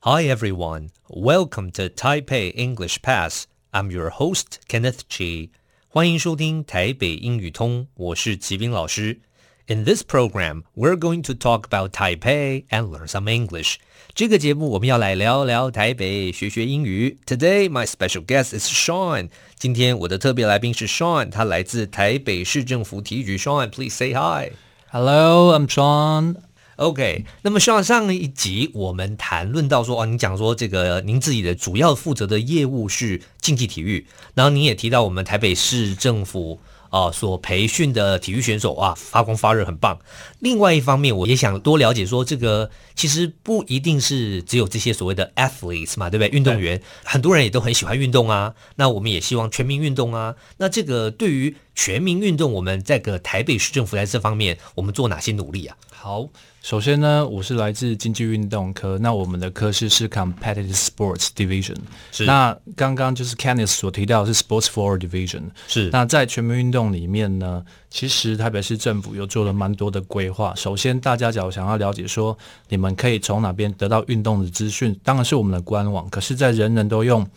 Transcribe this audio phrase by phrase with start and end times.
[0.00, 3.46] Hi everyone, welcome to Taipei English Pass.
[3.72, 5.50] I'm your host Kenneth Chi.
[5.88, 9.20] 欢迎收听台北英语通，我是齐斌老师。
[9.68, 13.78] In this program, we're going to talk about Taipei and learn some English.
[14.14, 17.18] 这个节目我们要来聊聊台北，学学英语。
[17.26, 19.28] Today, my special guest is Sean.
[19.58, 23.36] 今天我的特别来宾是 Sean，他来自台北市政府体育局。
[23.36, 24.52] Sean, please say hi.
[24.92, 26.36] Hello, I'm Sean.
[26.77, 39.97] OK，那么上上一集我们谈论到说，哦，你讲说这个您自己的主要负责的业务是竞技体育，然后您也提到我们台北市政府啊、所培训的体育选手啊发光发热很棒。
[40.39, 46.29] 另外一方面，我也想多了解说，这个其实不一定是只有这些所谓的 athletes 嘛，对不对？
[46.35, 48.55] 运动员很多人也都很喜欢运动啊。
[48.75, 50.35] 那我们也希望全民运动啊。
[50.57, 55.77] 那这个对于全民运动，我们在个台北市政府在这方面，我们做哪些努力啊？
[55.91, 56.27] 好。
[56.61, 61.75] 首先呢，我是来自经济运动科，那我们的科室是 Competitive Sports Division。
[62.11, 62.23] 是。
[62.25, 65.41] 那刚刚就是 Kenneth 所提到的是 Sports Forward Division。
[65.67, 65.89] 是。
[65.91, 70.53] 那在全民运动里面呢，其实台北市政府又做了蛮多的规划。
[70.53, 72.37] 首先，大家假如想要了解说，
[72.69, 76.07] 你们可以从哪边得到运动的资讯，当然是我们的官网。
[76.11, 77.27] 可是，在人人都用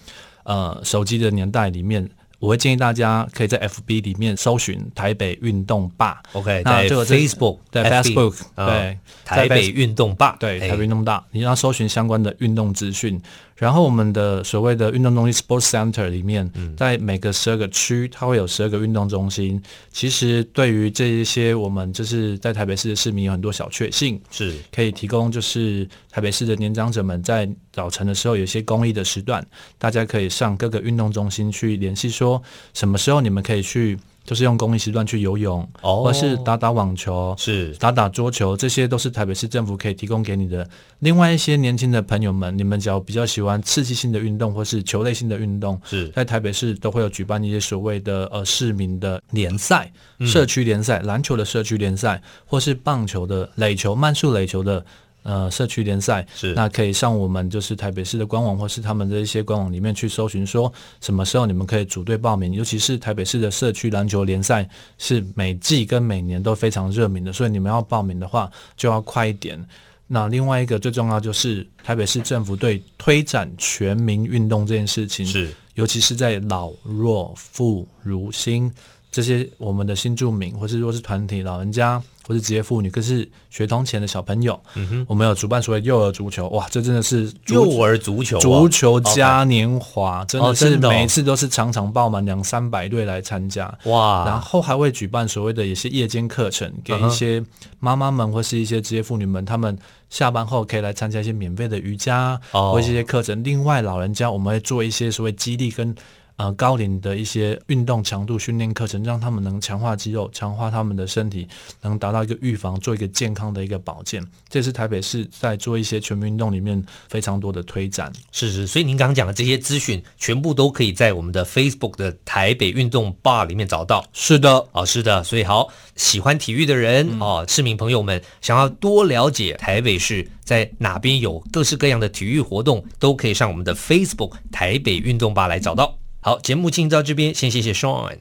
[0.42, 2.08] 呃手机的年代里面。
[2.44, 6.22] 我会建议大家可以在 FB 里面搜寻台北运动霸。
[6.34, 13.20] OK，那这个 Facebook，对 Facebook，对台北运动霸，对台北运动吧，你要搜寻相关的运动资讯。
[13.56, 19.62] 然后我们的所谓的运动中心 Sports Center 里面，在每个十二个区，它会有十二个运动中心。
[19.92, 29.44] 其实对于这一些我们就是在台北市的市民有很多小确幸，是可以提供就是台北市的年长者们在早晨的时候有一些公益的时段，
[29.78, 32.40] 大家可以上各个运动中心去联系，说
[32.72, 33.98] 什么时候你们可以去。
[34.24, 40.66] 就是用公益时段去游泳，哦，或是打打网球，是打打桌球，这些都是台北市政府可以提供给你的。
[41.00, 54.82] 另外一些年轻的朋友们，你们只要比较喜欢刺激性的运动或是球类性的运动，是在台北市都会有举办一些所谓的呃市民的联赛、社区联赛、篮球的社区联赛，或是棒球的垒球、慢速垒球的。
[55.24, 62.52] 呃，社区联赛是那可以上我们就是台北市的官网，或是他们的一些官网里面去搜寻，说什么时候你们可以组队报名。
[62.52, 64.68] 尤其是台北市的社区篮球联赛
[64.98, 69.58] 是每季跟每年都非常热门的，所以你们要报名的话就要快一点。
[70.06, 78.70] 那另外一个最重要就是台北市政府对推展全民运动这件事情是，尤其是在老弱妇孺新
[79.14, 82.02] 这些我们的新住民或是弱势团体老人家。
[82.26, 97.44] 或是职业妇女，可是学童前的小朋友，嗯哼，我们有主办所谓幼儿足球，哇，这真的是幼儿足球，足球嘉年华，真的是每一次都是场场爆满，两三百队来参加，哇，然后还会举办所谓的也是夜间课程，给一些
[97.78, 103.44] 妈妈们或是一些职业妇女们，他们下班后可以来参加一些免费的瑜伽，或一些课程。
[103.44, 105.94] 另外，老人家我们会做一些所谓激励跟。
[106.36, 111.46] 呃，高龄的一些运动强度训练课程，让他们能强化肌肉，强化他们的身体，
[111.80, 114.20] 能达到一个预防，做一个健康的一个保健。
[114.48, 118.12] 这是台北市在做一些全民运动里面非常多的推展。
[118.32, 124.04] 是是，所以您刚刚讲的这些资讯，全部都可以在我们的 Facebook 的台北运动 Bar 里面找到。
[124.12, 125.22] 是的，哦，是的。
[125.22, 135.96] 所以好，喜欢体育的人，嗯、哦，市民朋友们，想要多了解台北市在哪边有各式各样的体育活动，都可以上我们的 Facebook 台北运动吧来找到。
[136.26, 138.16] 好，节目进到这边，先谢谢 Sean。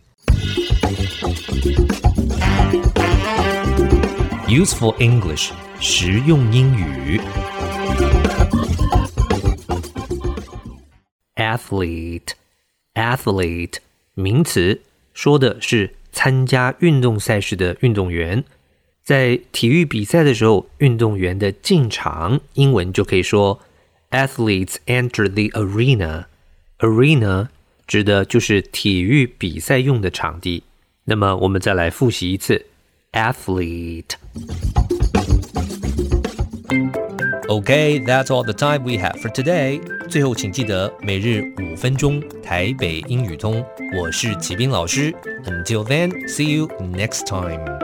[4.45, 7.21] Useful English，实用英语。
[11.35, 13.75] Athlete，athlete，
[14.15, 14.81] 名词，
[15.13, 18.43] 说的是参加运动赛事的运动员。
[19.01, 23.61] 在体育比赛的时候，运动员的进场，英文就可以说
[24.11, 26.25] Athletes enter the arena。
[26.79, 27.47] Arena
[27.87, 30.63] 指的就是体育比赛用的场地。
[31.05, 32.65] 那么我们再来复习一次
[33.11, 34.15] ，athlete。
[37.49, 39.81] OK，that's all the time we have for today。
[40.09, 43.63] 最后请记得每日五分钟台北英语通，
[43.97, 45.13] 我是启斌老师。
[45.45, 47.82] Until then, see you next time.